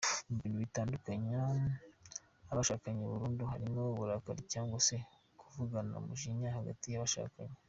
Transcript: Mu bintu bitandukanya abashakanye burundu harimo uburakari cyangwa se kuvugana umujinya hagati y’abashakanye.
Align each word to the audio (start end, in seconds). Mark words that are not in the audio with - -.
Mu 0.29 0.35
bintu 0.43 0.57
bitandukanya 0.63 1.39
abashakanye 2.51 3.01
burundu 3.11 3.43
harimo 3.51 3.81
uburakari 3.93 4.41
cyangwa 4.53 4.77
se 4.87 4.95
kuvugana 5.39 5.93
umujinya 6.01 6.49
hagati 6.59 6.85
y’abashakanye. 6.89 7.57